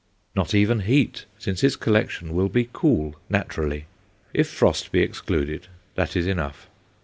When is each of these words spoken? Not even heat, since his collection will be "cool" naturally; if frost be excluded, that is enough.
Not 0.35 0.55
even 0.55 0.79
heat, 0.79 1.25
since 1.37 1.61
his 1.61 1.75
collection 1.75 2.33
will 2.33 2.49
be 2.49 2.69
"cool" 2.73 3.17
naturally; 3.29 3.85
if 4.33 4.49
frost 4.49 4.91
be 4.91 5.01
excluded, 5.01 5.67
that 5.93 6.15
is 6.15 6.25
enough. 6.25 6.65